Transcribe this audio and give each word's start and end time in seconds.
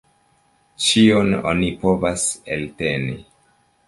Ĉion 0.85 1.29
oni 1.51 1.69
povas 1.83 2.23
elteni. 2.57 3.15